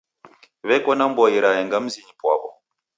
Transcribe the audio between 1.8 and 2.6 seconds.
mzinyi pwaw'o.